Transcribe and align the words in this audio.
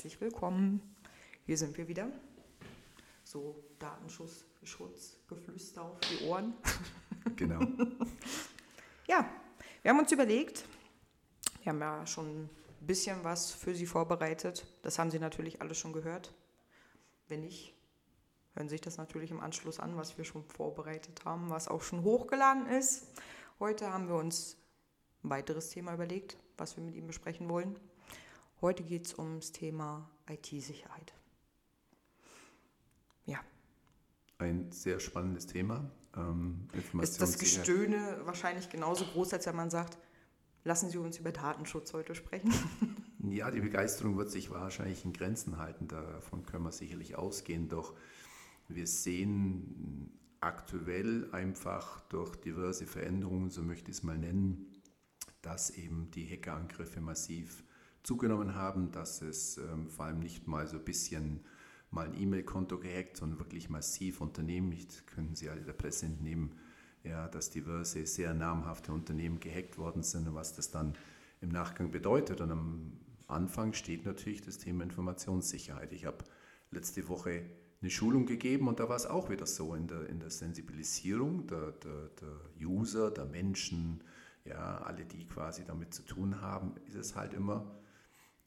herzlich 0.00 0.18
willkommen. 0.22 0.80
Hier 1.44 1.58
sind 1.58 1.76
wir 1.76 1.86
wieder. 1.86 2.08
So 3.22 3.62
Datenschutz, 3.78 4.46
Schutz, 4.62 5.18
Geflüster 5.28 5.82
auf 5.82 6.00
die 6.00 6.24
Ohren. 6.24 6.54
Genau. 7.36 7.60
Ja, 9.06 9.28
wir 9.82 9.90
haben 9.90 9.98
uns 9.98 10.10
überlegt, 10.10 10.64
wir 11.62 11.72
haben 11.72 11.80
ja 11.80 12.06
schon 12.06 12.44
ein 12.44 12.50
bisschen 12.80 13.22
was 13.24 13.50
für 13.50 13.74
Sie 13.74 13.84
vorbereitet. 13.84 14.66
Das 14.80 14.98
haben 14.98 15.10
Sie 15.10 15.18
natürlich 15.18 15.60
alle 15.60 15.74
schon 15.74 15.92
gehört. 15.92 16.32
Wenn 17.28 17.42
nicht, 17.42 17.74
hören 18.54 18.70
Sie 18.70 18.76
sich 18.76 18.80
das 18.80 18.96
natürlich 18.96 19.30
im 19.30 19.40
Anschluss 19.40 19.80
an, 19.80 19.98
was 19.98 20.16
wir 20.16 20.24
schon 20.24 20.46
vorbereitet 20.46 21.26
haben, 21.26 21.50
was 21.50 21.68
auch 21.68 21.82
schon 21.82 22.04
hochgeladen 22.04 22.64
ist. 22.68 23.06
Heute 23.58 23.92
haben 23.92 24.08
wir 24.08 24.14
uns 24.14 24.56
ein 25.22 25.28
weiteres 25.28 25.68
Thema 25.68 25.92
überlegt, 25.92 26.38
was 26.56 26.78
wir 26.78 26.84
mit 26.84 26.94
Ihnen 26.94 27.06
besprechen 27.06 27.50
wollen. 27.50 27.78
Heute 28.60 28.82
geht 28.82 29.06
es 29.06 29.18
ums 29.18 29.52
Thema 29.52 30.10
IT-Sicherheit. 30.28 31.14
Ja, 33.24 33.40
Ein 34.36 34.70
sehr 34.70 35.00
spannendes 35.00 35.46
Thema. 35.46 35.90
Ähm, 36.14 36.68
ist 37.00 37.22
das. 37.22 37.38
Gestöhne 37.38 38.20
wahrscheinlich 38.24 38.68
genauso 38.68 39.06
groß, 39.06 39.32
als 39.32 39.46
wenn 39.46 39.56
man 39.56 39.70
sagt, 39.70 39.96
lassen 40.64 40.90
Sie 40.90 40.98
uns 40.98 41.18
über 41.18 41.32
Datenschutz 41.32 41.92
heute 41.92 42.14
sprechen. 42.14 42.52
Ja, 43.22 43.50
die 43.50 43.60
Begeisterung 43.60 44.16
wird 44.16 44.30
sich 44.30 44.50
wahrscheinlich 44.50 45.04
in 45.04 45.12
Grenzen 45.12 45.58
halten. 45.58 45.86
Davon 45.88 46.46
können 46.46 46.64
wir 46.64 46.72
sicherlich 46.72 47.16
ausgehen. 47.16 47.68
Doch 47.68 47.94
wir 48.66 48.86
sehen 48.86 50.18
aktuell 50.40 51.28
einfach 51.30 52.00
durch 52.08 52.34
diverse 52.36 52.86
Veränderungen, 52.86 53.50
so 53.50 53.62
möchte 53.62 53.90
ich 53.90 53.98
es 53.98 54.02
mal 54.02 54.16
nennen, 54.16 54.72
dass 55.42 55.68
eben 55.68 56.10
die 56.12 56.26
Hackerangriffe 56.26 57.02
massiv 57.02 57.62
zugenommen 58.02 58.54
haben, 58.54 58.92
dass 58.92 59.22
es 59.22 59.58
ähm, 59.58 59.88
vor 59.88 60.06
allem 60.06 60.20
nicht 60.20 60.46
mal 60.46 60.66
so 60.66 60.78
ein 60.78 60.84
bisschen 60.84 61.40
mal 61.90 62.06
ein 62.06 62.20
E-Mail-Konto 62.20 62.78
gehackt, 62.78 63.16
sondern 63.16 63.38
wirklich 63.38 63.68
massiv 63.68 64.20
Unternehmen, 64.20 64.68
nicht 64.68 65.06
können 65.06 65.34
Sie 65.34 65.48
alle 65.48 65.62
der 65.62 65.72
Presse 65.72 66.06
entnehmen, 66.06 66.54
ja, 67.02 67.28
dass 67.28 67.50
diverse 67.50 68.06
sehr 68.06 68.34
namhafte 68.34 68.92
Unternehmen 68.92 69.40
gehackt 69.40 69.78
worden 69.78 70.02
sind 70.02 70.28
und 70.28 70.34
was 70.34 70.54
das 70.54 70.70
dann 70.70 70.94
im 71.40 71.48
Nachgang 71.48 71.90
bedeutet. 71.90 72.40
Und 72.40 72.50
am 72.52 72.92
Anfang 73.26 73.72
steht 73.72 74.04
natürlich 74.04 74.42
das 74.42 74.58
Thema 74.58 74.84
Informationssicherheit. 74.84 75.92
Ich 75.92 76.04
habe 76.04 76.24
letzte 76.70 77.08
Woche 77.08 77.44
eine 77.80 77.90
Schulung 77.90 78.26
gegeben 78.26 78.68
und 78.68 78.78
da 78.78 78.88
war 78.88 78.96
es 78.96 79.06
auch 79.06 79.30
wieder 79.30 79.46
so 79.46 79.74
in 79.74 79.86
der, 79.86 80.08
in 80.08 80.20
der 80.20 80.30
Sensibilisierung 80.30 81.46
der, 81.46 81.72
der, 81.72 82.10
der 82.20 82.40
User, 82.60 83.10
der 83.10 83.24
Menschen, 83.24 84.04
ja, 84.44 84.78
alle, 84.78 85.06
die 85.06 85.26
quasi 85.26 85.64
damit 85.64 85.94
zu 85.94 86.02
tun 86.02 86.40
haben, 86.40 86.74
ist 86.86 86.94
es 86.94 87.16
halt 87.16 87.32
immer, 87.32 87.74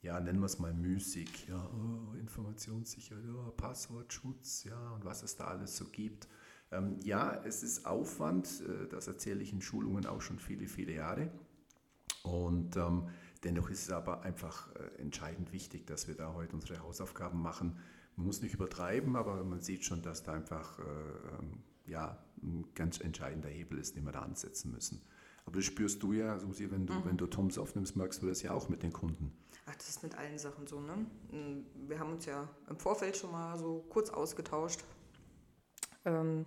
ja, 0.04 0.20
nennen 0.20 0.40
wir 0.40 0.46
es 0.46 0.58
mal 0.58 0.74
müßig, 0.74 1.48
ja, 1.48 1.66
oh, 1.72 2.14
Informationssicherheit, 2.16 3.24
oh, 3.26 3.50
Passwortschutz, 3.52 4.64
ja, 4.64 4.90
und 4.90 5.04
was 5.04 5.22
es 5.22 5.34
da 5.36 5.46
alles 5.46 5.76
so 5.76 5.86
gibt. 5.86 6.28
Ähm, 6.70 7.00
ja, 7.02 7.42
es 7.44 7.62
ist 7.62 7.86
Aufwand, 7.86 8.62
äh, 8.68 8.86
das 8.86 9.06
erzähle 9.06 9.42
ich 9.42 9.52
in 9.52 9.62
Schulungen 9.62 10.04
auch 10.04 10.20
schon 10.20 10.38
viele, 10.38 10.68
viele 10.68 10.92
Jahre. 10.92 11.30
Und 12.22 12.76
ähm, 12.76 13.08
dennoch 13.44 13.70
ist 13.70 13.84
es 13.84 13.90
aber 13.90 14.22
einfach 14.22 14.74
äh, 14.76 15.00
entscheidend 15.00 15.52
wichtig, 15.52 15.86
dass 15.86 16.06
wir 16.06 16.14
da 16.14 16.34
heute 16.34 16.54
unsere 16.54 16.80
Hausaufgaben 16.80 17.40
machen. 17.40 17.78
Man 18.16 18.26
muss 18.26 18.42
nicht 18.42 18.54
übertreiben, 18.54 19.16
aber 19.16 19.42
man 19.42 19.62
sieht 19.62 19.84
schon, 19.84 20.02
dass 20.02 20.22
da 20.22 20.34
einfach 20.34 20.78
äh, 20.80 20.82
ähm, 20.82 21.62
ja, 21.86 22.22
ein 22.42 22.66
ganz 22.74 23.00
entscheidender 23.00 23.48
Hebel 23.48 23.78
ist, 23.78 23.96
den 23.96 24.04
wir 24.04 24.12
da 24.12 24.20
ansetzen 24.20 24.70
müssen. 24.70 25.00
Aber 25.46 25.56
das 25.56 25.64
spürst 25.64 26.02
du 26.02 26.12
ja, 26.12 26.38
Susi, 26.38 26.70
wenn 26.70 26.86
du, 26.86 27.04
wenn 27.04 27.16
du 27.16 27.26
Toms 27.26 27.58
aufnimmst, 27.58 27.96
merkst 27.96 28.22
du 28.22 28.26
das 28.26 28.42
ja 28.42 28.52
auch 28.52 28.68
mit 28.68 28.82
den 28.82 28.92
Kunden. 28.92 29.32
Ach, 29.66 29.74
das 29.76 29.88
ist 29.88 30.02
mit 30.02 30.16
allen 30.16 30.38
Sachen 30.38 30.66
so, 30.66 30.80
ne? 30.80 31.06
Wir 31.86 31.98
haben 31.98 32.12
uns 32.12 32.26
ja 32.26 32.48
im 32.68 32.78
Vorfeld 32.78 33.16
schon 33.16 33.30
mal 33.30 33.58
so 33.58 33.84
kurz 33.88 34.10
ausgetauscht. 34.10 34.84
Ähm, 36.04 36.46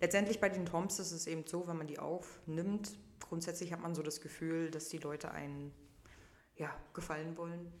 letztendlich 0.00 0.40
bei 0.40 0.48
den 0.48 0.66
Toms 0.66 0.98
ist 0.98 1.12
es 1.12 1.26
eben 1.26 1.44
so, 1.46 1.66
wenn 1.66 1.76
man 1.76 1.86
die 1.86 1.98
aufnimmt, 1.98 2.98
grundsätzlich 3.20 3.72
hat 3.72 3.80
man 3.80 3.94
so 3.94 4.02
das 4.02 4.20
Gefühl, 4.20 4.70
dass 4.70 4.88
die 4.88 4.98
Leute 4.98 5.30
einen 5.30 5.72
ja, 6.56 6.74
gefallen 6.92 7.36
wollen 7.36 7.72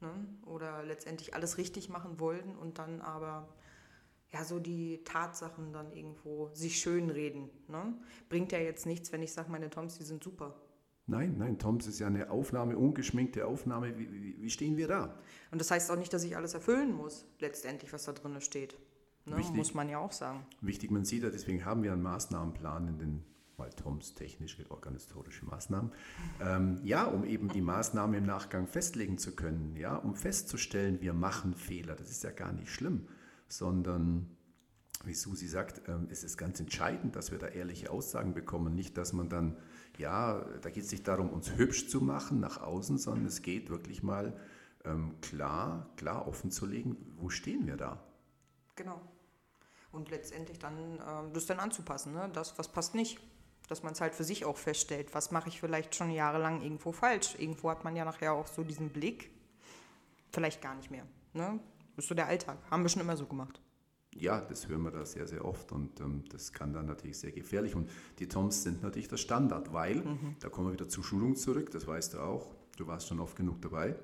ne? 0.00 0.12
oder 0.46 0.82
letztendlich 0.82 1.34
alles 1.34 1.58
richtig 1.58 1.88
machen 1.88 2.20
wollen 2.20 2.56
und 2.56 2.78
dann 2.78 3.00
aber 3.00 3.48
ja 4.32 4.44
so 4.44 4.58
die 4.58 5.02
Tatsachen 5.04 5.72
dann 5.72 5.92
irgendwo 5.92 6.50
sich 6.54 6.78
schönreden. 6.78 7.50
Ne? 7.68 7.94
Bringt 8.28 8.52
ja 8.52 8.58
jetzt 8.58 8.86
nichts, 8.86 9.12
wenn 9.12 9.22
ich 9.22 9.32
sage, 9.32 9.50
meine 9.50 9.70
Toms, 9.70 9.98
die 9.98 10.04
sind 10.04 10.22
super. 10.22 10.54
Nein, 11.06 11.36
nein, 11.38 11.58
Toms 11.58 11.86
ist 11.86 12.00
ja 12.00 12.06
eine 12.06 12.30
Aufnahme, 12.30 12.76
ungeschminkte 12.76 13.46
Aufnahme. 13.46 13.98
Wie, 13.98 14.12
wie, 14.12 14.42
wie 14.42 14.50
stehen 14.50 14.76
wir 14.76 14.88
da? 14.88 15.18
Und 15.50 15.58
das 15.58 15.70
heißt 15.70 15.90
auch 15.90 15.96
nicht, 15.96 16.12
dass 16.12 16.22
ich 16.22 16.36
alles 16.36 16.52
erfüllen 16.52 16.92
muss, 16.92 17.24
letztendlich, 17.40 17.94
was 17.94 18.04
da 18.04 18.12
drin 18.12 18.38
steht. 18.42 18.76
Ne? 19.24 19.38
Wichtig. 19.38 19.56
Muss 19.56 19.72
man 19.72 19.88
ja 19.88 19.98
auch 19.98 20.12
sagen. 20.12 20.44
Wichtig, 20.60 20.90
man 20.90 21.06
sieht 21.06 21.22
ja, 21.22 21.30
deswegen 21.30 21.64
haben 21.64 21.82
wir 21.82 21.92
einen 21.92 22.02
Maßnahmenplan 22.02 22.88
in 22.88 22.98
den, 22.98 23.24
weil 23.56 23.70
Toms 23.70 24.14
technische, 24.14 24.70
organisatorische 24.70 25.46
Maßnahmen, 25.46 25.92
ähm, 26.42 26.80
ja, 26.84 27.06
um 27.06 27.24
eben 27.24 27.48
die 27.48 27.62
Maßnahmen 27.62 28.14
im 28.18 28.26
Nachgang 28.26 28.66
festlegen 28.66 29.16
zu 29.16 29.34
können, 29.34 29.76
ja, 29.76 29.96
um 29.96 30.14
festzustellen, 30.14 31.00
wir 31.00 31.14
machen 31.14 31.54
Fehler. 31.54 31.94
Das 31.94 32.10
ist 32.10 32.22
ja 32.22 32.32
gar 32.32 32.52
nicht 32.52 32.68
schlimm, 32.70 33.08
sondern 33.48 34.36
wie 35.04 35.14
Susi 35.14 35.46
sagt, 35.46 35.88
ähm, 35.88 36.08
es 36.10 36.24
ist 36.24 36.36
ganz 36.36 36.58
entscheidend, 36.60 37.16
dass 37.16 37.30
wir 37.30 37.38
da 37.38 37.48
ehrliche 37.48 37.90
Aussagen 37.90 38.34
bekommen. 38.34 38.74
Nicht, 38.74 38.96
dass 38.96 39.12
man 39.12 39.28
dann, 39.28 39.56
ja, 39.96 40.44
da 40.60 40.70
geht 40.70 40.84
es 40.84 40.92
nicht 40.92 41.06
darum, 41.06 41.30
uns 41.30 41.56
hübsch 41.56 41.88
zu 41.88 42.00
machen 42.00 42.40
nach 42.40 42.60
außen, 42.60 42.98
sondern 42.98 43.26
es 43.26 43.42
geht 43.42 43.70
wirklich 43.70 44.02
mal 44.02 44.38
ähm, 44.84 45.14
klar, 45.20 45.88
klar 45.96 46.26
offen 46.26 46.50
zu 46.50 46.66
legen, 46.66 46.96
wo 47.16 47.30
stehen 47.30 47.66
wir 47.66 47.76
da? 47.76 48.02
Genau. 48.76 49.00
Und 49.92 50.10
letztendlich 50.10 50.58
dann 50.58 51.00
ähm, 51.06 51.32
das 51.32 51.46
dann 51.46 51.60
anzupassen, 51.60 52.12
ne? 52.12 52.28
das, 52.32 52.58
was 52.58 52.68
passt 52.68 52.94
nicht. 52.94 53.20
Dass 53.68 53.82
man 53.82 53.92
es 53.92 54.00
halt 54.00 54.14
für 54.14 54.24
sich 54.24 54.46
auch 54.46 54.56
feststellt, 54.56 55.14
was 55.14 55.30
mache 55.30 55.50
ich 55.50 55.60
vielleicht 55.60 55.94
schon 55.94 56.10
jahrelang 56.10 56.62
irgendwo 56.62 56.90
falsch. 56.90 57.34
Irgendwo 57.38 57.70
hat 57.70 57.84
man 57.84 57.96
ja 57.96 58.06
nachher 58.06 58.32
auch 58.32 58.46
so 58.46 58.64
diesen 58.64 58.88
Blick, 58.88 59.30
vielleicht 60.32 60.62
gar 60.62 60.74
nicht 60.74 60.90
mehr. 60.90 61.06
Ne? 61.34 61.60
Das 61.98 62.04
ist 62.04 62.10
so 62.10 62.14
der 62.14 62.28
Alltag. 62.28 62.58
Haben 62.70 62.84
wir 62.84 62.90
schon 62.90 63.02
immer 63.02 63.16
so 63.16 63.26
gemacht. 63.26 63.60
Ja, 64.14 64.40
das 64.40 64.68
hören 64.68 64.82
wir 64.82 64.92
da 64.92 65.04
sehr, 65.04 65.26
sehr 65.26 65.44
oft 65.44 65.72
und 65.72 65.98
ähm, 65.98 66.22
das 66.30 66.52
kann 66.52 66.72
dann 66.72 66.86
natürlich 66.86 67.18
sehr 67.18 67.32
gefährlich. 67.32 67.74
Und 67.74 67.90
die 68.20 68.28
Toms 68.28 68.62
sind 68.62 68.84
natürlich 68.84 69.08
der 69.08 69.16
Standard, 69.16 69.72
weil, 69.72 70.04
da 70.38 70.48
kommen 70.48 70.68
wir 70.68 70.74
wieder 70.74 70.88
zur 70.88 71.02
Schulung 71.02 71.34
zurück, 71.34 71.72
das 71.72 71.88
weißt 71.88 72.14
du 72.14 72.20
auch, 72.20 72.54
du 72.76 72.86
warst 72.86 73.08
schon 73.08 73.18
oft 73.18 73.34
genug 73.34 73.60
dabei, 73.62 73.96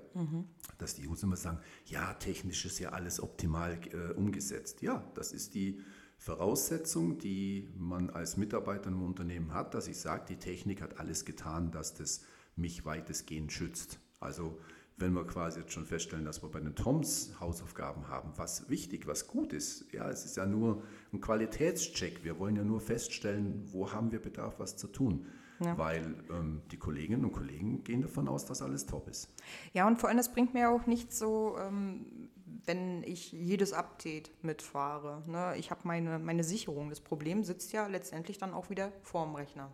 dass 0.78 0.96
die 0.96 1.06
User 1.06 1.28
immer 1.28 1.36
sagen, 1.36 1.60
ja, 1.86 2.14
technisch 2.14 2.64
ist 2.64 2.80
ja 2.80 2.88
alles 2.88 3.22
optimal 3.22 3.78
äh, 3.92 4.12
umgesetzt. 4.14 4.82
Ja, 4.82 5.08
das 5.14 5.30
ist 5.30 5.54
die 5.54 5.80
Voraussetzung, 6.18 7.18
die 7.18 7.68
man 7.78 8.10
als 8.10 8.36
Mitarbeiter 8.36 8.88
im 8.88 9.04
Unternehmen 9.04 9.54
hat, 9.54 9.72
dass 9.72 9.86
ich 9.86 9.98
sage, 9.98 10.24
die 10.30 10.40
Technik 10.40 10.82
hat 10.82 10.98
alles 10.98 11.24
getan, 11.24 11.70
dass 11.70 11.94
das 11.94 12.22
mich 12.56 12.84
weitestgehend 12.84 13.52
schützt. 13.52 14.00
Also 14.18 14.58
wenn 14.96 15.12
wir 15.12 15.26
quasi 15.26 15.60
jetzt 15.60 15.72
schon 15.72 15.86
feststellen, 15.86 16.24
dass 16.24 16.42
wir 16.42 16.50
bei 16.50 16.60
den 16.60 16.74
Toms 16.74 17.34
Hausaufgaben 17.40 18.08
haben, 18.08 18.32
was 18.36 18.68
wichtig, 18.68 19.06
was 19.06 19.26
gut 19.26 19.52
ist, 19.52 19.92
ja, 19.92 20.08
es 20.08 20.24
ist 20.24 20.36
ja 20.36 20.46
nur 20.46 20.82
ein 21.12 21.20
Qualitätscheck. 21.20 22.22
Wir 22.22 22.38
wollen 22.38 22.56
ja 22.56 22.64
nur 22.64 22.80
feststellen, 22.80 23.64
wo 23.72 23.92
haben 23.92 24.12
wir 24.12 24.20
Bedarf, 24.20 24.58
was 24.58 24.76
zu 24.76 24.86
tun. 24.86 25.26
Ja. 25.60 25.78
Weil 25.78 26.16
ähm, 26.30 26.62
die 26.70 26.76
Kolleginnen 26.76 27.24
und 27.24 27.32
Kollegen 27.32 27.84
gehen 27.84 28.02
davon 28.02 28.28
aus, 28.28 28.44
dass 28.44 28.60
alles 28.60 28.86
top 28.86 29.08
ist. 29.08 29.32
Ja, 29.72 29.86
und 29.86 29.98
vor 29.98 30.08
allem, 30.08 30.18
das 30.18 30.32
bringt 30.32 30.52
mir 30.52 30.70
auch 30.70 30.86
nicht 30.86 31.12
so, 31.12 31.56
ähm, 31.58 32.28
wenn 32.66 33.02
ich 33.04 33.32
jedes 33.32 33.72
Update 33.72 34.30
mitfahre. 34.42 35.22
Ne? 35.28 35.54
Ich 35.56 35.70
habe 35.70 35.80
meine, 35.84 36.18
meine 36.18 36.44
Sicherung. 36.44 36.90
Das 36.90 37.00
Problem 37.00 37.44
sitzt 37.44 37.72
ja 37.72 37.86
letztendlich 37.86 38.38
dann 38.38 38.52
auch 38.52 38.70
wieder 38.70 38.92
vorm 39.02 39.34
Rechner. 39.34 39.72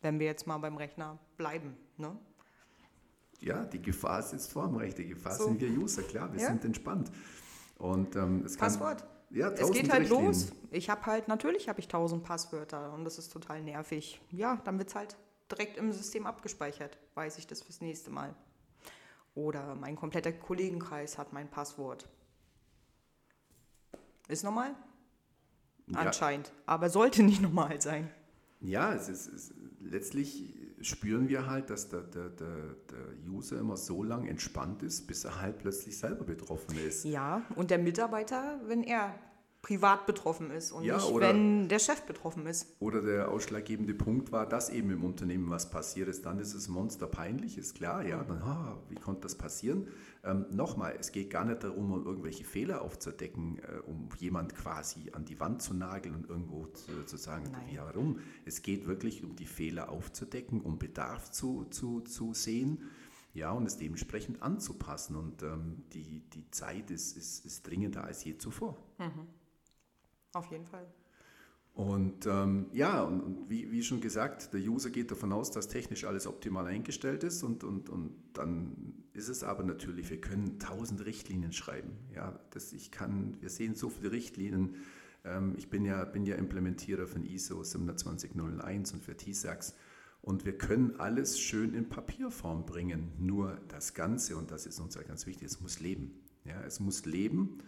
Wenn 0.00 0.18
wir 0.20 0.26
jetzt 0.26 0.46
mal 0.46 0.58
beim 0.58 0.76
Rechner 0.76 1.18
bleiben. 1.36 1.76
Ne? 1.96 2.16
Ja, 3.40 3.64
die 3.64 3.80
Gefahr 3.82 4.22
sitzt 4.22 4.50
vor 4.52 4.66
dem 4.66 4.76
Recht. 4.76 4.98
Die 4.98 5.06
Gefahr 5.06 5.32
So. 5.34 5.44
sind 5.44 5.60
wir 5.60 5.70
User, 5.70 6.02
klar, 6.02 6.32
wir 6.32 6.40
Ja. 6.40 6.48
sind 6.48 6.64
entspannt. 6.64 7.10
Und 7.78 8.16
ähm, 8.16 8.42
es 8.44 8.56
kann, 8.56 8.68
Passwort. 8.68 9.04
Ja, 9.30 9.48
Es 9.48 9.60
1000 9.60 9.76
geht 9.78 9.90
halt 9.92 10.02
Richtlinien. 10.02 10.26
los. 10.28 10.52
Ich 10.70 10.88
habe 10.88 11.04
halt, 11.06 11.28
natürlich 11.28 11.68
habe 11.68 11.80
ich 11.80 11.88
tausend 11.88 12.22
Passwörter 12.24 12.92
und 12.92 13.04
das 13.04 13.18
ist 13.18 13.32
total 13.32 13.62
nervig. 13.62 14.20
Ja, 14.30 14.56
dann 14.64 14.78
wird 14.78 14.88
es 14.88 14.94
halt 14.94 15.16
direkt 15.50 15.76
im 15.76 15.92
System 15.92 16.26
abgespeichert. 16.26 16.96
Weiß 17.14 17.36
ich 17.38 17.46
das 17.46 17.62
fürs 17.62 17.80
nächste 17.80 18.10
Mal. 18.10 18.34
Oder 19.34 19.74
mein 19.74 19.96
kompletter 19.96 20.32
Kollegenkreis 20.32 21.18
hat 21.18 21.32
mein 21.32 21.48
Passwort. 21.50 22.08
Ist 24.28 24.44
normal? 24.44 24.74
Ja. 25.88 25.98
Anscheinend. 26.00 26.52
Aber 26.64 26.88
sollte 26.90 27.22
nicht 27.22 27.40
normal 27.42 27.80
sein. 27.80 28.10
Ja, 28.60 28.92
es 28.94 29.08
ist, 29.08 29.26
es, 29.28 29.54
letztlich 29.80 30.55
spüren 30.80 31.28
wir 31.28 31.46
halt, 31.46 31.70
dass 31.70 31.88
der, 31.88 32.02
der, 32.02 32.28
der, 32.28 32.76
der 32.90 33.30
User 33.32 33.58
immer 33.58 33.76
so 33.76 34.02
lang 34.02 34.26
entspannt 34.26 34.82
ist, 34.82 35.06
bis 35.06 35.24
er 35.24 35.40
halt 35.40 35.58
plötzlich 35.58 35.96
selber 35.96 36.24
betroffen 36.24 36.76
ist. 36.78 37.04
Ja, 37.04 37.42
und 37.54 37.70
der 37.70 37.78
Mitarbeiter, 37.78 38.60
wenn 38.66 38.82
er 38.82 39.14
privat 39.66 40.06
betroffen 40.06 40.52
ist 40.52 40.70
und 40.70 40.84
Ja, 40.84 40.94
nicht, 40.94 41.10
oder- 41.10 41.30
wenn 41.30 41.68
der 41.68 41.80
Chef 41.80 42.02
betroffen 42.02 42.46
ist. 42.46 42.76
Oder 42.78 43.02
der 43.02 43.32
ausschlaggebende 43.32 43.94
Punkt 43.94 44.30
war, 44.30 44.48
dass 44.48 44.70
eben 44.70 44.90
im 44.92 45.02
Unternehmen 45.02 45.50
was 45.50 45.68
passiert 45.72 46.06
ist. 46.08 46.24
Dann 46.24 46.38
ist 46.38 46.54
es 46.54 46.68
Monster 46.68 47.08
peinlich, 47.08 47.58
ist 47.58 47.74
klar. 47.74 48.06
Ja, 48.06 48.22
dann, 48.22 48.40
ah, 48.42 48.78
wie 48.88 48.94
konnte 48.94 49.22
das 49.22 49.34
passieren? 49.34 49.88
Ähm, 50.22 50.46
Nochmal, 50.52 50.94
es 51.00 51.10
geht 51.10 51.30
gar 51.30 51.44
nicht 51.44 51.64
darum, 51.64 51.90
um 51.92 52.06
irgendwelche 52.06 52.44
Fehler 52.44 52.80
aufzudecken, 52.82 53.58
äh, 53.58 53.80
um 53.88 54.08
jemand 54.20 54.54
quasi 54.54 55.10
an 55.12 55.24
die 55.24 55.40
Wand 55.40 55.62
zu 55.62 55.74
nageln 55.74 56.14
und 56.14 56.28
irgendwo 56.30 56.66
zu, 56.68 57.04
zu 57.04 57.16
sagen, 57.16 57.48
Nein. 57.50 57.74
ja, 57.74 57.84
warum? 57.92 58.20
Es 58.44 58.62
geht 58.62 58.86
wirklich 58.86 59.24
um 59.24 59.34
die 59.34 59.46
Fehler 59.46 59.88
aufzudecken, 59.88 60.60
um 60.60 60.78
Bedarf 60.78 61.32
zu, 61.32 61.64
zu, 61.70 62.02
zu 62.02 62.34
sehen. 62.34 62.82
Ja, 63.34 63.50
und 63.50 63.66
es 63.66 63.76
dementsprechend 63.78 64.42
anzupassen. 64.42 65.16
Und 65.16 65.42
ähm, 65.42 65.82
die, 65.92 66.20
die 66.30 66.48
Zeit 66.52 66.92
ist, 66.92 67.16
ist, 67.16 67.44
ist 67.44 67.66
dringender 67.66 68.04
als 68.04 68.22
je 68.22 68.38
zuvor. 68.38 68.76
Auf 70.36 70.50
jeden 70.50 70.66
Fall. 70.66 70.86
Und 71.72 72.26
ähm, 72.26 72.66
ja, 72.72 73.02
und, 73.02 73.20
und 73.20 73.50
wie, 73.50 73.70
wie 73.70 73.82
schon 73.82 74.00
gesagt, 74.00 74.52
der 74.52 74.60
User 74.60 74.90
geht 74.90 75.10
davon 75.10 75.32
aus, 75.32 75.50
dass 75.50 75.68
technisch 75.68 76.04
alles 76.04 76.26
optimal 76.26 76.66
eingestellt 76.66 77.24
ist 77.24 77.42
und, 77.42 77.64
und, 77.64 77.88
und 77.88 78.14
dann 78.34 78.94
ist 79.14 79.28
es 79.28 79.42
aber 79.42 79.62
natürlich, 79.62 80.10
wir 80.10 80.20
können 80.20 80.58
tausend 80.58 81.04
Richtlinien 81.04 81.52
schreiben. 81.52 81.92
Ja, 82.14 82.38
das 82.50 82.74
ich 82.74 82.90
kann, 82.90 83.36
wir 83.40 83.48
sehen 83.48 83.74
so 83.74 83.88
viele 83.88 84.12
Richtlinien. 84.12 84.74
Ähm, 85.24 85.54
ich 85.56 85.70
bin 85.70 85.86
ja, 85.86 86.04
bin 86.04 86.26
ja 86.26 86.36
Implementierer 86.36 87.06
von 87.06 87.24
ISO 87.24 87.62
27001 87.62 88.92
und 88.92 89.02
für 89.02 89.16
TISAX 89.16 89.74
und 90.20 90.44
wir 90.44 90.58
können 90.58 90.98
alles 90.98 91.38
schön 91.38 91.72
in 91.72 91.88
Papierform 91.88 92.66
bringen. 92.66 93.12
Nur 93.18 93.58
das 93.68 93.94
Ganze, 93.94 94.36
und 94.36 94.50
das 94.50 94.66
ist 94.66 94.80
uns 94.80 94.96
ja 94.96 95.02
ganz 95.02 95.26
wichtig, 95.26 95.46
es 95.46 95.60
muss 95.60 95.80
leben. 95.80 96.20
Ja, 96.44 96.60
es 96.62 96.78
muss 96.80 97.06
leben. 97.06 97.58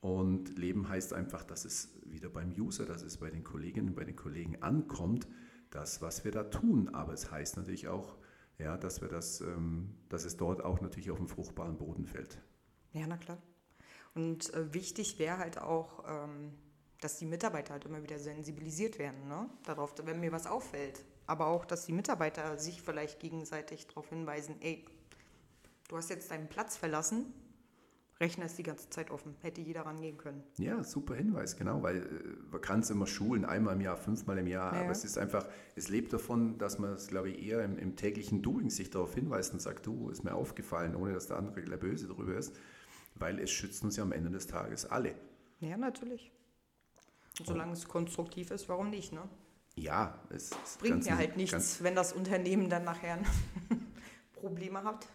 Und 0.00 0.56
Leben 0.58 0.88
heißt 0.88 1.12
einfach, 1.12 1.44
dass 1.44 1.64
es 1.64 1.90
wieder 2.12 2.28
beim 2.28 2.52
User, 2.52 2.86
dass 2.86 3.02
es 3.02 3.18
bei 3.18 3.30
den 3.30 3.44
Kolleginnen 3.44 3.90
und 3.90 3.94
bei 3.94 4.04
den 4.04 4.16
Kollegen 4.16 4.62
ankommt, 4.62 5.28
das, 5.70 6.00
was 6.00 6.24
wir 6.24 6.32
da 6.32 6.44
tun. 6.44 6.88
Aber 6.94 7.12
es 7.12 7.30
heißt 7.30 7.56
natürlich 7.56 7.88
auch, 7.88 8.16
ja, 8.58 8.76
dass, 8.76 9.00
wir 9.00 9.08
das, 9.08 9.40
ähm, 9.40 9.94
dass 10.08 10.24
es 10.24 10.36
dort 10.36 10.62
auch 10.64 10.80
natürlich 10.80 11.10
auf 11.10 11.18
den 11.18 11.28
fruchtbaren 11.28 11.76
Boden 11.78 12.06
fällt. 12.06 12.38
Ja, 12.92 13.06
na 13.06 13.16
klar. 13.16 13.38
Und 14.14 14.52
äh, 14.54 14.74
wichtig 14.74 15.18
wäre 15.18 15.38
halt 15.38 15.58
auch, 15.58 16.04
ähm, 16.08 16.54
dass 17.00 17.18
die 17.18 17.26
Mitarbeiter 17.26 17.74
halt 17.74 17.84
immer 17.84 18.02
wieder 18.02 18.18
sensibilisiert 18.18 18.98
werden, 18.98 19.28
ne? 19.28 19.48
Darauf, 19.64 19.94
wenn 20.04 20.18
mir 20.20 20.32
was 20.32 20.46
auffällt. 20.46 21.04
Aber 21.26 21.46
auch, 21.46 21.64
dass 21.64 21.86
die 21.86 21.92
Mitarbeiter 21.92 22.58
sich 22.58 22.82
vielleicht 22.82 23.20
gegenseitig 23.20 23.86
darauf 23.86 24.08
hinweisen, 24.08 24.56
ey, 24.60 24.84
du 25.88 25.96
hast 25.96 26.10
jetzt 26.10 26.30
deinen 26.30 26.48
Platz 26.48 26.76
verlassen, 26.76 27.32
Rechner 28.20 28.46
ist 28.46 28.58
die 28.58 28.64
ganze 28.64 28.90
Zeit 28.90 29.10
offen. 29.12 29.36
Hätte 29.42 29.60
jeder 29.60 29.82
rangehen 29.82 30.18
können. 30.18 30.42
Ja, 30.56 30.82
super 30.82 31.14
Hinweis, 31.14 31.56
genau, 31.56 31.82
weil 31.82 31.98
äh, 31.98 32.50
man 32.50 32.60
kann 32.60 32.80
es 32.80 32.90
immer 32.90 33.06
schulen, 33.06 33.44
einmal 33.44 33.74
im 33.76 33.80
Jahr, 33.80 33.96
fünfmal 33.96 34.38
im 34.38 34.48
Jahr, 34.48 34.74
Ja. 34.74 34.80
aber 34.82 34.90
es 34.90 35.04
ist 35.04 35.18
einfach, 35.18 35.46
es 35.76 35.88
lebt 35.88 36.12
davon, 36.12 36.58
dass 36.58 36.78
man 36.80 36.92
es, 36.94 37.06
glaube 37.06 37.30
ich, 37.30 37.46
eher 37.46 37.62
im, 37.64 37.78
im 37.78 37.94
täglichen 37.94 38.42
Doing 38.42 38.70
sich 38.70 38.90
darauf 38.90 39.14
hinweist 39.14 39.52
und 39.52 39.60
sagt, 39.62 39.86
du, 39.86 40.10
ist 40.10 40.24
mir 40.24 40.34
aufgefallen, 40.34 40.96
ohne 40.96 41.12
dass 41.14 41.28
der 41.28 41.36
andere 41.36 41.62
gleich 41.62 41.78
böse 41.78 42.08
drüber 42.08 42.34
ist, 42.36 42.56
weil 43.14 43.38
es 43.38 43.50
schützt 43.50 43.84
uns 43.84 43.96
ja 43.96 44.02
am 44.02 44.10
Ende 44.12 44.30
des 44.30 44.48
Tages 44.48 44.84
alle. 44.86 45.14
Ja, 45.60 45.76
natürlich. 45.76 46.32
Und 47.38 47.46
solange 47.46 47.72
es 47.72 47.86
konstruktiv 47.86 48.50
ist, 48.50 48.68
warum 48.68 48.90
nicht, 48.90 49.12
ne? 49.12 49.28
Ja, 49.76 50.20
es 50.30 50.50
ist 50.50 50.80
Bringt 50.80 51.04
mir 51.04 51.16
halt 51.16 51.36
nichts, 51.36 51.84
wenn 51.84 51.94
das 51.94 52.12
Unternehmen 52.12 52.68
dann 52.68 52.82
nachher 52.82 53.18
Probleme 54.34 54.82
hat. 54.82 55.06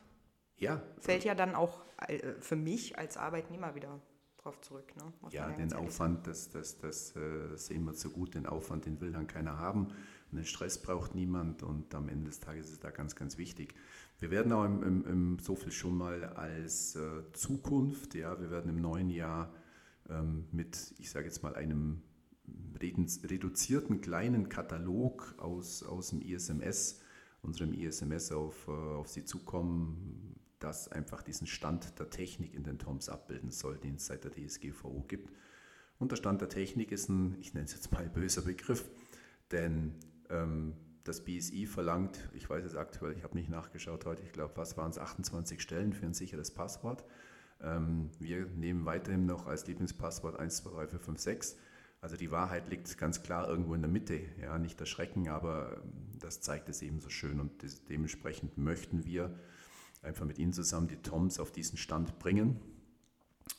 Ja, 0.58 0.82
Fällt 1.00 1.24
ja 1.24 1.36
dann 1.36 1.56
auch 1.56 1.82
äh, 2.08 2.34
für 2.40 2.56
mich 2.56 2.98
als 2.98 3.18
Arbeitnehmer 3.18 3.76
wieder 3.76 4.00
drauf 4.38 4.60
zurück. 4.62 4.94
Ne? 4.98 5.14
Ja, 5.32 5.50
den 5.50 5.74
Aufwand, 5.74 6.28
das, 6.28 6.50
das, 6.50 6.78
das 6.78 7.16
äh, 7.16 7.56
sehen 7.56 7.86
wir 7.86 7.94
zu 7.94 8.10
gut. 8.10 8.36
Den 8.36 8.46
Aufwand, 8.46 8.86
den 8.86 9.00
will 9.02 9.12
dann 9.12 9.28
keiner 9.28 9.58
haben. 9.58 9.88
Und 10.32 10.38
den 10.38 10.46
Stress 10.46 10.82
braucht 10.82 11.16
niemand. 11.16 11.64
Und 11.64 11.94
am 11.96 12.10
Ende 12.10 12.28
des 12.28 12.40
Tages 12.40 12.68
ist 12.68 12.74
es 12.74 12.80
da 12.80 12.92
ganz, 12.92 13.16
ganz 13.16 13.38
wichtig. 13.38 13.74
Wir 14.20 14.32
werden 14.32 14.52
auch 14.52 14.66
im, 14.66 14.84
im, 14.84 15.06
im 15.06 15.40
so 15.40 15.56
viel 15.56 15.72
schon 15.72 15.98
mal 15.98 16.24
als 16.24 16.96
äh, 16.96 17.32
Zukunft, 17.34 18.16
ja, 18.16 18.40
wir 18.40 18.52
werden 18.52 18.70
im 18.70 18.82
neuen 18.82 19.10
Jahr 19.10 19.54
ähm, 20.10 20.46
mit, 20.52 20.94
ich 20.98 21.10
sage 21.10 21.26
jetzt 21.26 21.44
mal, 21.44 21.56
einem 21.56 22.02
reduzierten 23.24 24.02
kleinen 24.02 24.50
Katalog 24.50 25.36
aus, 25.38 25.84
aus 25.84 26.10
dem 26.10 26.22
ISMS, 26.22 27.02
unserem 27.42 27.74
ISMS 27.74 28.32
auf, 28.32 28.68
äh, 28.68 28.72
auf 28.72 29.08
Sie 29.08 29.26
zukommen, 29.26 30.33
das 30.64 30.88
einfach 30.88 31.22
diesen 31.22 31.48
Stand 31.48 32.00
der 32.00 32.10
Technik 32.10 32.54
in 32.54 32.64
den 32.64 32.80
TOMS 32.80 33.10
abbilden 33.10 33.52
soll, 33.52 33.78
den 33.78 33.96
es 33.96 34.06
seit 34.06 34.24
der 34.24 34.32
DSGVO 34.32 35.06
gibt. 35.08 35.32
Und 36.00 36.12
der 36.12 36.16
Stand 36.16 36.42
der 36.42 36.50
Technik 36.50 36.92
ist 36.92 37.10
ein, 37.10 37.38
ich 37.40 37.54
nenne 37.54 37.66
es 37.66 37.74
jetzt 37.74 37.92
mal 37.92 38.08
böser 38.10 38.42
Begriff, 38.42 38.90
denn 39.52 39.94
ähm, 40.30 40.76
das 41.04 41.26
BSI 41.26 41.66
verlangt, 41.66 42.30
ich 42.34 42.50
weiß 42.50 42.64
es 42.64 42.76
aktuell, 42.76 43.16
ich 43.18 43.24
habe 43.24 43.38
nicht 43.38 43.50
nachgeschaut 43.50 44.06
heute, 44.06 44.24
ich 44.24 44.32
glaube, 44.32 44.56
was 44.56 44.78
waren 44.78 44.90
es, 44.90 44.98
28 44.98 45.62
Stellen 45.62 45.94
für 45.94 46.06
ein 46.06 46.14
sicheres 46.14 46.52
Passwort. 46.52 47.04
Ähm, 47.62 48.10
wir 48.20 48.46
nehmen 48.46 48.86
weiterhin 48.86 49.26
noch 49.26 49.48
als 49.48 49.68
Lieblingspasswort 49.68 50.40
1, 50.40 50.58
2, 50.64 50.70
3, 50.72 50.88
4, 50.88 51.00
5, 51.00 51.20
6. 51.20 51.58
Also 52.02 52.18
die 52.18 52.32
Wahrheit 52.32 52.70
liegt 52.70 52.98
ganz 52.98 53.24
klar 53.24 53.48
irgendwo 53.48 53.76
in 53.76 53.82
der 53.82 53.92
Mitte. 53.92 54.20
Ja, 54.42 54.58
nicht 54.60 54.80
erschrecken, 54.80 55.30
aber 55.30 55.82
ähm, 55.84 56.20
das 56.20 56.42
zeigt 56.42 56.70
es 56.70 56.82
eben 56.82 57.00
so 57.00 57.10
schön. 57.10 57.40
Und 57.40 57.52
dementsprechend 57.90 58.58
möchten 58.58 59.06
wir 59.06 59.34
einfach 60.04 60.26
mit 60.26 60.38
Ihnen 60.38 60.54
zusammen 60.54 60.88
die 60.88 60.98
TOMs 60.98 61.40
auf 61.40 61.52
diesen 61.52 61.78
Stand 61.78 62.20
bringen. 62.20 62.60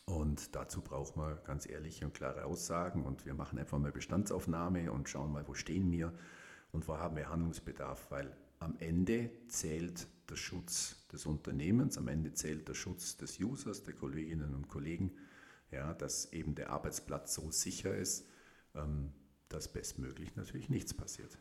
Und 0.04 0.54
dazu 0.54 0.82
brauchen 0.82 1.20
wir 1.20 1.36
ganz 1.46 1.66
ehrliche 1.68 2.04
und 2.04 2.14
klare 2.14 2.44
Aussagen. 2.44 3.04
Und 3.04 3.24
wir 3.26 3.34
machen 3.34 3.58
einfach 3.58 3.78
mal 3.78 3.92
Bestandsaufnahme 3.92 4.92
und 4.92 5.08
schauen 5.08 5.32
mal, 5.32 5.46
wo 5.48 5.54
stehen 5.54 5.90
wir 5.90 6.12
und 6.72 6.86
wo 6.86 6.98
haben 6.98 7.16
wir 7.16 7.30
Handlungsbedarf. 7.30 8.10
Weil 8.10 8.36
am 8.58 8.76
Ende 8.78 9.30
zählt 9.48 10.06
der 10.28 10.36
Schutz 10.36 11.06
des 11.12 11.26
Unternehmens, 11.26 11.98
am 11.98 12.08
Ende 12.08 12.32
zählt 12.32 12.68
der 12.68 12.74
Schutz 12.74 13.16
des 13.16 13.38
Users, 13.40 13.82
der 13.84 13.94
Kolleginnen 13.94 14.54
und 14.54 14.68
Kollegen, 14.68 15.12
ja, 15.70 15.92
dass 15.94 16.32
eben 16.32 16.54
der 16.54 16.70
Arbeitsplatz 16.70 17.34
so 17.34 17.50
sicher 17.50 17.94
ist, 17.96 18.26
ähm, 18.74 19.12
dass 19.48 19.68
bestmöglich 19.68 20.36
natürlich 20.36 20.68
nichts 20.68 20.94
passiert. 20.94 21.38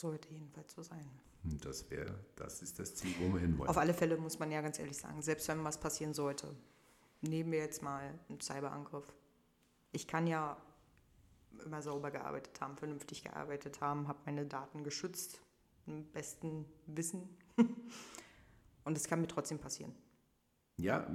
Sollte 0.00 0.30
jedenfalls 0.30 0.72
so 0.72 0.82
sein. 0.82 1.06
Das 1.42 1.90
wäre, 1.90 2.14
das 2.34 2.62
ist 2.62 2.78
das 2.78 2.94
Ziel, 2.94 3.14
wo 3.20 3.34
wir 3.34 3.40
hinwollen. 3.40 3.68
Auf 3.68 3.76
alle 3.76 3.92
Fälle 3.92 4.16
muss 4.16 4.38
man 4.38 4.50
ja 4.50 4.62
ganz 4.62 4.78
ehrlich 4.78 4.96
sagen, 4.96 5.20
selbst 5.20 5.46
wenn 5.48 5.62
was 5.62 5.78
passieren 5.78 6.14
sollte, 6.14 6.56
nehmen 7.20 7.52
wir 7.52 7.58
jetzt 7.58 7.82
mal 7.82 8.18
einen 8.30 8.40
Cyberangriff. 8.40 9.04
Ich 9.92 10.06
kann 10.06 10.26
ja 10.26 10.56
immer 11.66 11.82
sauber 11.82 12.10
gearbeitet 12.10 12.58
haben, 12.62 12.78
vernünftig 12.78 13.24
gearbeitet 13.24 13.82
haben, 13.82 14.08
habe 14.08 14.20
meine 14.24 14.46
Daten 14.46 14.84
geschützt, 14.84 15.42
im 15.86 16.06
besten 16.12 16.64
Wissen. 16.86 17.28
Und 18.84 18.96
es 18.96 19.06
kann 19.06 19.20
mir 19.20 19.28
trotzdem 19.28 19.58
passieren. 19.58 19.94
Ja, 20.80 21.06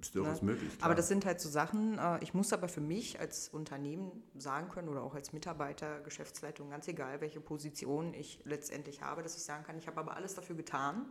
ist 0.00 0.14
durchaus 0.14 0.42
Ne? 0.42 0.52
möglich. 0.52 0.70
Aber 0.74 0.80
klar. 0.80 0.94
das 0.96 1.08
sind 1.08 1.24
halt 1.24 1.40
so 1.40 1.48
Sachen, 1.48 1.98
äh, 1.98 2.22
ich 2.22 2.34
muss 2.34 2.52
aber 2.52 2.68
für 2.68 2.80
mich 2.80 3.18
als 3.20 3.48
Unternehmen 3.48 4.22
sagen 4.36 4.68
können 4.68 4.88
oder 4.88 5.02
auch 5.02 5.14
als 5.14 5.32
Mitarbeiter, 5.32 6.00
Geschäftsleitung, 6.00 6.70
ganz 6.70 6.88
egal, 6.88 7.20
welche 7.20 7.40
Position 7.40 8.12
ich 8.14 8.40
letztendlich 8.44 9.02
habe, 9.02 9.22
dass 9.22 9.36
ich 9.36 9.42
sagen 9.42 9.64
kann, 9.64 9.78
ich 9.78 9.86
habe 9.86 9.98
aber 10.00 10.16
alles 10.16 10.34
dafür 10.34 10.56
getan, 10.56 11.06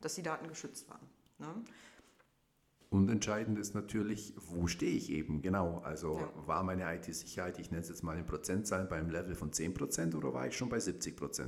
dass 0.00 0.14
die 0.14 0.22
Daten 0.22 0.48
geschützt 0.48 0.88
waren. 0.90 1.06
Ne? 1.38 1.64
Und 2.90 3.08
entscheidend 3.08 3.58
ist 3.58 3.74
natürlich, 3.74 4.34
wo 4.36 4.68
stehe 4.68 4.94
ich 4.96 5.10
eben 5.10 5.42
genau? 5.42 5.78
Also 5.78 6.18
Ja. 6.20 6.46
war 6.46 6.62
meine 6.62 6.84
IT-Sicherheit, 6.94 7.58
ich 7.58 7.70
nenne 7.70 7.82
es 7.82 7.88
jetzt 7.88 8.02
mal 8.04 8.16
in 8.16 8.24
Prozentzahlen, 8.26 8.88
beim 8.88 9.10
Level 9.10 9.34
von 9.34 9.50
10% 9.52 10.14
oder 10.14 10.32
war 10.32 10.46
ich 10.46 10.56
schon 10.56 10.68
bei 10.68 10.78
70%? 10.78 11.44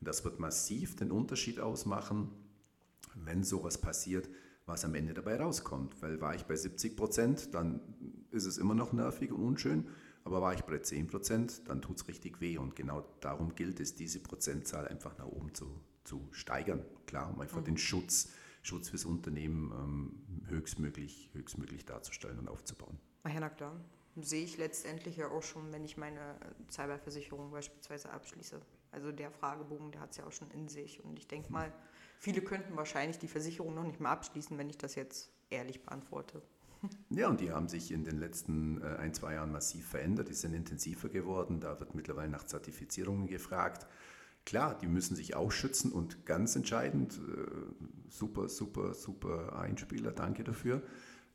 Und 0.00 0.08
das 0.08 0.24
wird 0.24 0.38
massiv 0.38 0.96
den 0.96 1.10
Unterschied 1.12 1.60
ausmachen, 1.60 2.30
wenn 3.14 3.42
sowas 3.42 3.78
passiert, 3.78 4.28
was 4.66 4.84
am 4.84 4.94
Ende 4.94 5.14
dabei 5.14 5.36
rauskommt. 5.40 6.00
Weil 6.02 6.20
war 6.20 6.34
ich 6.34 6.44
bei 6.44 6.54
70%, 6.54 7.50
dann 7.50 7.80
ist 8.30 8.44
es 8.44 8.58
immer 8.58 8.74
noch 8.74 8.92
nervig 8.92 9.32
und 9.32 9.42
unschön, 9.42 9.88
aber 10.24 10.42
war 10.42 10.52
ich 10.52 10.62
bei 10.62 10.74
10%, 10.74 11.64
dann 11.64 11.80
tut 11.80 11.96
es 11.98 12.08
richtig 12.08 12.40
weh. 12.40 12.58
Und 12.58 12.74
genau 12.76 13.04
darum 13.20 13.54
gilt 13.54 13.80
es, 13.80 13.94
diese 13.94 14.18
Prozentzahl 14.20 14.88
einfach 14.88 15.16
nach 15.18 15.26
oben 15.26 15.54
zu, 15.54 15.80
zu 16.04 16.28
steigern. 16.32 16.84
Klar, 17.06 17.32
um 17.32 17.40
einfach 17.40 17.62
den 17.62 17.78
Schutz, 17.78 18.30
Schutz 18.62 18.88
fürs 18.88 19.04
Unternehmen 19.04 19.72
ähm, 19.72 20.46
höchstmöglich, 20.48 21.30
höchstmöglich 21.32 21.84
darzustellen 21.84 22.40
und 22.40 22.48
aufzubauen. 22.48 22.98
Ach 23.22 23.32
ja, 23.32 23.40
na 23.40 23.48
klar. 23.48 23.80
Sehe 24.18 24.44
ich 24.44 24.56
letztendlich 24.56 25.16
ja 25.18 25.28
auch 25.28 25.42
schon, 25.42 25.72
wenn 25.72 25.84
ich 25.84 25.96
meine 25.96 26.36
Cyberversicherung 26.70 27.50
beispielsweise 27.50 28.10
abschließe. 28.10 28.60
Also 28.96 29.12
der 29.12 29.30
Fragebogen, 29.30 29.92
der 29.92 30.00
hat 30.00 30.12
es 30.12 30.16
ja 30.16 30.26
auch 30.26 30.32
schon 30.32 30.50
in 30.52 30.68
sich. 30.68 31.04
Und 31.04 31.18
ich 31.18 31.28
denke 31.28 31.52
mal, 31.52 31.70
viele 32.18 32.40
könnten 32.40 32.74
wahrscheinlich 32.76 33.18
die 33.18 33.28
Versicherung 33.28 33.74
noch 33.74 33.84
nicht 33.84 34.00
mal 34.00 34.10
abschließen, 34.10 34.56
wenn 34.56 34.70
ich 34.70 34.78
das 34.78 34.94
jetzt 34.94 35.30
ehrlich 35.50 35.84
beantworte. 35.84 36.40
Ja, 37.10 37.28
und 37.28 37.40
die 37.40 37.52
haben 37.52 37.68
sich 37.68 37.92
in 37.92 38.04
den 38.04 38.18
letzten 38.18 38.80
äh, 38.80 38.96
ein, 38.96 39.12
zwei 39.12 39.34
Jahren 39.34 39.52
massiv 39.52 39.86
verändert, 39.86 40.28
die 40.28 40.34
sind 40.34 40.54
intensiver 40.54 41.08
geworden, 41.08 41.60
da 41.60 41.78
wird 41.80 41.94
mittlerweile 41.94 42.30
nach 42.30 42.44
Zertifizierungen 42.44 43.26
gefragt. 43.26 43.86
Klar, 44.44 44.78
die 44.78 44.86
müssen 44.86 45.16
sich 45.16 45.34
auch 45.34 45.50
schützen 45.50 45.90
und 45.90 46.24
ganz 46.26 46.54
entscheidend, 46.54 47.18
äh, 47.18 48.10
super, 48.10 48.48
super, 48.48 48.94
super 48.94 49.58
Einspieler, 49.58 50.12
danke 50.12 50.44
dafür. 50.44 50.82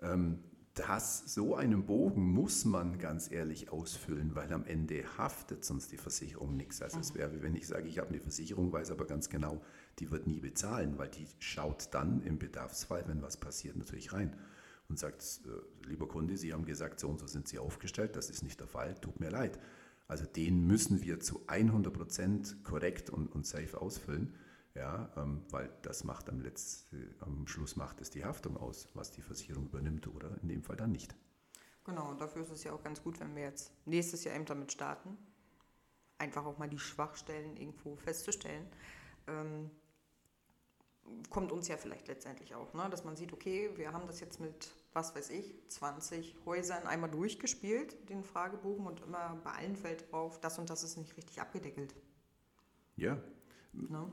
Ähm, 0.01 0.39
das, 0.87 1.33
so 1.33 1.55
einen 1.55 1.85
Bogen 1.85 2.23
muss 2.33 2.65
man 2.65 2.97
ganz 2.97 3.31
ehrlich 3.31 3.71
ausfüllen, 3.71 4.33
weil 4.33 4.51
am 4.51 4.65
Ende 4.65 5.03
haftet 5.17 5.63
sonst 5.63 5.91
die 5.91 5.97
Versicherung 5.97 6.57
nichts. 6.57 6.81
Also 6.81 6.99
es 6.99 7.13
wäre, 7.13 7.31
wie 7.33 7.43
wenn 7.43 7.55
ich 7.55 7.67
sage, 7.67 7.87
ich 7.87 7.99
habe 7.99 8.09
eine 8.09 8.19
Versicherung, 8.19 8.71
weiß 8.71 8.89
aber 8.89 9.05
ganz 9.05 9.29
genau, 9.29 9.61
die 9.99 10.09
wird 10.09 10.25
nie 10.25 10.39
bezahlen, 10.39 10.97
weil 10.97 11.09
die 11.09 11.27
schaut 11.37 11.89
dann 11.91 12.23
im 12.23 12.39
Bedarfsfall, 12.39 13.03
wenn 13.07 13.21
was 13.21 13.37
passiert, 13.37 13.75
natürlich 13.75 14.11
rein 14.11 14.35
und 14.89 14.97
sagt, 14.97 15.41
äh, 15.45 15.87
lieber 15.87 16.07
Kunde, 16.07 16.35
Sie 16.35 16.51
haben 16.51 16.65
gesagt, 16.65 16.99
so 16.99 17.09
und 17.09 17.19
so 17.19 17.27
sind 17.27 17.47
Sie 17.47 17.59
aufgestellt, 17.59 18.15
das 18.15 18.29
ist 18.29 18.43
nicht 18.43 18.59
der 18.59 18.67
Fall, 18.67 18.95
tut 18.95 19.19
mir 19.19 19.29
leid. 19.29 19.59
Also 20.07 20.25
den 20.25 20.65
müssen 20.65 21.03
wir 21.03 21.19
zu 21.19 21.41
100 21.47 21.93
Prozent 21.93 22.63
korrekt 22.63 23.09
und, 23.09 23.27
und 23.27 23.45
safe 23.45 23.79
ausfüllen. 23.79 24.33
Ja, 24.73 25.11
ähm, 25.17 25.43
weil 25.49 25.69
das 25.81 26.03
macht 26.03 26.29
am, 26.29 26.39
Letz-, 26.39 26.85
am 27.19 27.45
Schluss 27.47 27.75
macht 27.75 27.99
es 27.99 28.09
die 28.09 28.23
Haftung 28.23 28.55
aus, 28.57 28.87
was 28.93 29.11
die 29.11 29.21
Versicherung 29.21 29.65
übernimmt 29.65 30.07
oder 30.07 30.37
in 30.41 30.47
dem 30.47 30.63
Fall 30.63 30.77
dann 30.77 30.91
nicht. 30.91 31.15
Genau, 31.83 32.09
und 32.11 32.21
dafür 32.21 32.43
ist 32.43 32.51
es 32.51 32.63
ja 32.63 32.71
auch 32.73 32.83
ganz 32.83 33.01
gut, 33.03 33.19
wenn 33.19 33.35
wir 33.35 33.43
jetzt 33.43 33.73
nächstes 33.85 34.23
Jahr 34.23 34.35
eben 34.35 34.45
damit 34.45 34.71
starten, 34.71 35.17
einfach 36.19 36.45
auch 36.45 36.57
mal 36.57 36.69
die 36.69 36.79
Schwachstellen 36.79 37.57
irgendwo 37.57 37.95
festzustellen. 37.95 38.65
Ähm, 39.27 39.71
kommt 41.29 41.51
uns 41.51 41.67
ja 41.67 41.77
vielleicht 41.77 42.07
letztendlich 42.07 42.55
auch, 42.55 42.73
ne? 42.73 42.87
dass 42.89 43.03
man 43.03 43.15
sieht, 43.15 43.33
okay, 43.33 43.71
wir 43.75 43.91
haben 43.91 44.07
das 44.07 44.19
jetzt 44.19 44.39
mit, 44.39 44.71
was 44.93 45.15
weiß 45.15 45.31
ich, 45.31 45.55
20 45.67 46.37
Häusern 46.45 46.85
einmal 46.85 47.09
durchgespielt, 47.09 48.09
den 48.09 48.23
Fragebogen, 48.23 48.85
und 48.85 49.01
immer 49.01 49.37
bei 49.43 49.51
allen 49.51 49.75
fällt 49.75 50.11
drauf, 50.11 50.39
das 50.39 50.59
und 50.59 50.69
das 50.69 50.83
ist 50.83 50.97
nicht 50.97 51.17
richtig 51.17 51.41
abgedeckelt. 51.41 51.95
Ja. 52.95 53.17
Ne? 53.73 54.11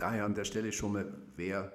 Daher 0.00 0.24
an 0.24 0.34
der 0.34 0.44
Stelle 0.44 0.72
schon 0.72 0.92
mal, 0.92 1.12
wer 1.36 1.72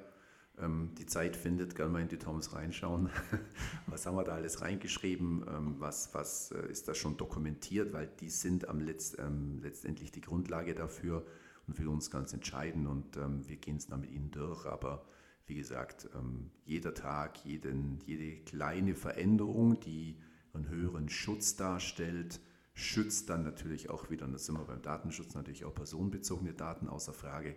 ähm, 0.58 0.91
die 0.98 1.05
Zeit 1.05 1.36
findet, 1.36 1.75
gerne 1.75 1.91
mal 1.91 2.01
in 2.01 2.08
die 2.08 2.17
Toms 2.17 2.53
reinschauen. 2.53 3.10
was 3.88 4.05
haben 4.05 4.15
wir 4.15 4.24
da 4.24 4.34
alles 4.34 4.62
reingeschrieben? 4.62 5.46
Ähm, 5.48 5.75
was 5.79 6.13
was 6.13 6.51
äh, 6.51 6.70
ist 6.72 6.88
da 6.88 6.94
schon 6.94 7.17
dokumentiert? 7.17 7.94
Weil 7.94 8.10
die 8.20 8.29
sind 8.29 8.67
am 8.67 8.79
Letzt, 8.79 9.20
ähm, 9.20 9.60
letztendlich 9.62 10.12
die 10.12 10.22
Grundlage 10.22 10.74
dafür 10.74 11.25
und 11.67 11.75
für 11.75 11.89
uns 11.89 12.12
ganz 12.12 12.34
entscheidend 12.34 12.88
und 12.88 13.17
ähm, 13.17 13.48
wir 13.48 13.58
gehen 13.58 13.77
es 13.77 13.88
dann 13.88 14.01
mit 14.01 14.12
ihnen 14.12 14.32
durch. 14.32 14.65
Aber 14.65 15.05
wie 15.48 15.55
gesagt, 15.55 16.10
ähm, 16.15 16.50
jeder 16.63 16.94
Tag, 16.94 17.44
jeden, 17.46 18.00
jede 18.05 18.38
kleine 18.44 18.96
Veränderung, 18.96 19.79
die 19.79 20.17
einen 20.53 20.70
höheren 20.70 21.10
Schutz 21.10 21.55
darstellt, 21.55 22.39
schützt 22.74 23.29
dann 23.29 23.44
natürlich 23.44 23.89
auch 23.89 24.10
wieder, 24.10 24.25
und 24.25 24.34
da 24.34 24.38
sind 24.38 24.58
wir 24.58 24.65
beim 24.65 24.82
Datenschutz 24.82 25.34
natürlich 25.34 25.65
auch 25.65 25.74
personenbezogene 25.74 26.53
Daten 26.53 26.88
außer 26.88 27.13
Frage, 27.13 27.55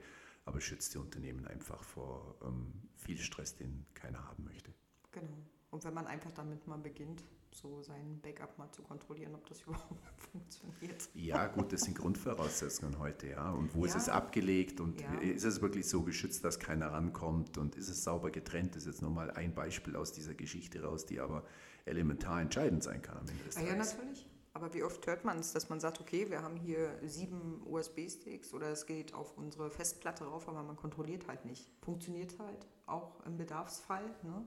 aber 0.49 0.61
schützt 0.63 0.95
die 0.95 0.99
Unternehmen 0.99 1.47
einfach 1.47 1.83
vor 1.85 2.35
ähm, 2.43 2.73
viel 2.97 3.19
Stress, 3.19 3.55
den 3.55 3.85
keiner 3.93 4.27
haben 4.27 4.45
möchte. 4.45 4.73
Genau. 5.13 5.37
Und 5.71 5.85
wenn 5.85 5.93
man 5.93 6.07
einfach 6.07 6.33
damit 6.33 6.67
mal 6.67 6.79
beginnt, 6.79 7.23
so 7.51 7.83
sein 7.83 8.19
Backup 8.23 8.57
mal 8.57 8.71
zu 8.73 8.83
kontrollieren, 8.83 9.35
ob 9.35 9.47
das 9.47 9.61
überhaupt 9.67 10.21
funktioniert. 10.33 11.09
Ja, 11.15 11.47
gut, 11.49 11.73
das 11.73 11.83
sind 11.83 11.99
Grundvoraussetzungen 11.99 12.99
heute, 12.99 13.29
ja. 13.29 13.51
Und 13.51 13.75
wo 13.75 13.85
ja. 13.85 13.87
ist 13.87 13.97
es 13.97 14.09
abgelegt 14.09 14.81
und 14.81 15.01
ja. 15.01 15.13
ist 15.19 15.45
es 15.45 15.61
wirklich 15.61 15.87
so 15.87 16.03
geschützt, 16.03 16.45
dass 16.45 16.59
keiner 16.59 16.93
rankommt 16.93 17.59
und 17.59 17.77
ist 17.77 17.91
es 17.91 18.03
sauber 18.03 18.31
getrennt? 18.31 18.75
Das 18.75 18.85
ist 18.85 18.89
jetzt 18.89 19.03
nochmal 19.03 19.31
ein 19.33 19.55
Beispiel 19.55 19.97
aus 19.97 20.13
dieser 20.13 20.35
Geschichte 20.35 20.83
raus, 20.83 21.05
die 21.05 21.21
aber 21.21 21.45
elementar 21.85 22.41
entscheidend 22.41 22.83
sein 22.83 23.03
kann 23.03 23.19
am 23.19 23.29
Ende 23.29 23.45
des 23.45 23.55
Tages. 23.55 23.71
Ja, 23.71 23.77
natürlich. 23.77 24.27
Aber 24.59 24.75
wie 24.75 24.83
oft 24.83 25.07
hört 25.07 25.25
man 25.25 25.39
es, 25.39 25.53
dass 25.53 25.69
man 25.69 25.79
sagt, 25.79 26.01
okay, 26.01 26.31
wir 26.31 26.43
haben 26.43 26.57
hier 26.57 26.99
sieben 27.05 27.63
USB-Sticks 27.65 28.53
oder 28.53 28.73
es 28.73 28.87
geht 28.87 29.15
auf 29.15 29.39
unsere 29.39 29.71
Festplatte 29.71 30.25
rauf, 30.25 30.49
aber 30.49 30.65
man 30.65 30.75
kontrolliert 30.75 31.29
halt 31.29 31.45
nicht. 31.45 31.71
Funktioniert 31.81 32.37
halt 32.41 32.67
auch 32.87 33.25
im 33.25 33.37
Bedarfsfall, 33.37 34.03
ne? 34.25 34.45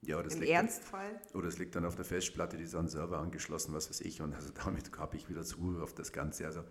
Ja, 0.00 0.18
oder 0.18 0.30
Im 0.30 0.40
Ernstfall? 0.40 1.12
Dann, 1.12 1.38
oder 1.38 1.48
es 1.48 1.58
liegt 1.58 1.76
dann 1.76 1.84
auf 1.84 1.94
der 1.94 2.06
Festplatte, 2.06 2.56
die 2.56 2.64
ist 2.64 2.74
an 2.74 2.86
den 2.86 2.88
Server 2.88 3.18
angeschlossen, 3.18 3.74
was 3.74 3.90
weiß 3.90 4.00
ich. 4.00 4.22
Und 4.22 4.32
also 4.32 4.50
damit 4.54 4.96
habe 4.96 5.18
ich 5.18 5.28
wieder 5.28 5.44
Zugriff 5.44 5.82
auf 5.82 5.92
das 5.92 6.10
Ganze. 6.10 6.46
Also 6.46 6.62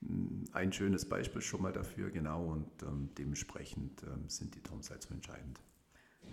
mm, 0.00 0.44
ein 0.52 0.72
schönes 0.72 1.06
Beispiel 1.06 1.42
schon 1.42 1.60
mal 1.60 1.74
dafür, 1.74 2.10
genau. 2.10 2.46
Und 2.46 2.82
ähm, 2.82 3.10
dementsprechend 3.18 4.04
ähm, 4.04 4.26
sind 4.30 4.54
die 4.54 4.62
Toms 4.62 4.88
halt 4.88 5.02
so 5.02 5.12
entscheidend. 5.12 5.60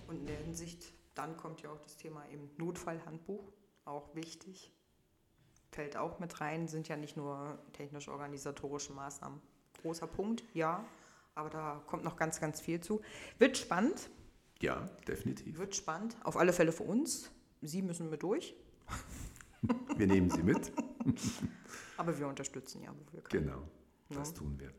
Und 0.07 0.15
in 0.15 0.27
der 0.27 0.37
Hinsicht, 0.37 0.93
dann 1.13 1.35
kommt 1.35 1.61
ja 1.61 1.71
auch 1.71 1.81
das 1.81 1.97
Thema 1.97 2.25
eben 2.31 2.49
Notfallhandbuch, 2.57 3.51
auch 3.83 4.15
wichtig 4.15 4.71
fällt 5.71 5.97
auch 5.97 6.19
mit 6.19 6.41
rein, 6.41 6.67
sind 6.67 6.87
ja 6.87 6.97
nicht 6.97 7.17
nur 7.17 7.59
technisch-organisatorische 7.73 8.93
Maßnahmen. 8.93 9.39
Großer 9.81 10.07
Punkt, 10.07 10.43
ja, 10.53 10.83
aber 11.35 11.49
da 11.49 11.81
kommt 11.87 12.03
noch 12.03 12.17
ganz, 12.17 12.39
ganz 12.39 12.59
viel 12.59 12.81
zu. 12.81 13.01
Wird 13.37 13.57
spannend. 13.57 14.09
Ja, 14.59 14.89
definitiv. 15.07 15.57
Wird 15.57 15.75
spannend, 15.75 16.17
auf 16.23 16.35
alle 16.35 16.51
Fälle 16.51 16.71
für 16.71 16.83
uns. 16.83 17.31
Sie 17.61 17.81
müssen 17.81 18.09
mit 18.09 18.23
durch. 18.23 18.55
Wir 19.95 20.07
nehmen 20.07 20.29
Sie 20.29 20.41
mit. 20.41 20.71
aber 21.97 22.17
wir 22.17 22.27
unterstützen 22.27 22.81
ja, 22.81 22.91
wo 22.91 23.13
wir 23.13 23.21
können. 23.21 23.45
Genau, 23.45 23.67
das 24.09 24.29
ja. 24.29 24.37
tun 24.37 24.57
wir. 24.57 24.71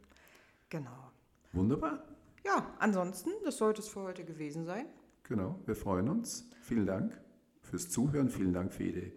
Genau. 0.70 1.12
Wunderbar. 1.52 2.02
Ja, 2.44 2.74
ansonsten, 2.78 3.30
das 3.44 3.58
sollte 3.58 3.82
es 3.82 3.88
für 3.88 4.00
heute 4.00 4.24
gewesen 4.24 4.64
sein. 4.64 4.86
Genau, 5.24 5.60
wir 5.66 5.76
freuen 5.76 6.08
uns. 6.08 6.48
Vielen 6.62 6.86
Dank 6.86 7.20
fürs 7.60 7.90
Zuhören. 7.90 8.30
Vielen 8.30 8.54
Dank 8.54 8.72
für 8.72 8.84
jede 8.84 9.12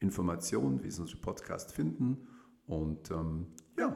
Informationen, 0.00 0.82
wie 0.82 0.90
Sie 0.90 1.00
unseren 1.00 1.20
Podcast 1.20 1.72
finden. 1.72 2.26
Und 2.66 3.10
ähm, 3.10 3.54
ja. 3.78 3.94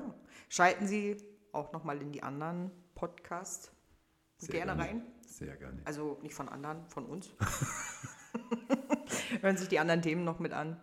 Schalten 0.48 0.86
Sie 0.86 1.16
auch 1.52 1.72
nochmal 1.72 2.00
in 2.00 2.12
die 2.12 2.22
anderen 2.22 2.70
Podcasts 2.94 3.72
gerne, 4.40 4.66
gerne, 4.66 4.82
rein. 4.82 5.02
Sehr 5.26 5.56
gerne. 5.56 5.82
Also 5.84 6.18
nicht 6.22 6.34
von 6.34 6.48
anderen, 6.48 6.86
von 6.88 7.06
uns. 7.06 7.30
Hören 9.40 9.56
sich 9.56 9.68
die 9.68 9.78
anderen 9.78 10.02
Themen 10.02 10.24
noch 10.24 10.38
mit 10.38 10.52
an, 10.52 10.80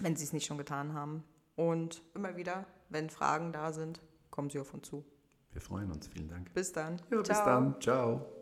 wenn 0.00 0.16
Sie 0.16 0.24
es 0.24 0.32
nicht 0.32 0.46
schon 0.46 0.58
getan 0.58 0.94
haben. 0.94 1.24
Und 1.56 2.02
immer 2.14 2.36
wieder, 2.36 2.66
wenn 2.88 3.10
Fragen 3.10 3.52
da 3.52 3.72
sind, 3.72 4.00
kommen 4.30 4.50
Sie 4.50 4.58
auf 4.58 4.72
uns 4.74 4.88
zu. 4.88 5.04
Wir 5.52 5.60
freuen 5.60 5.90
uns. 5.90 6.08
Vielen 6.08 6.28
Dank. 6.28 6.52
Bis 6.54 6.72
dann. 6.72 7.00
Ja, 7.10 7.22
Ciao. 7.22 7.24
bis 7.24 7.44
dann. 7.44 7.80
Ciao. 7.80 8.41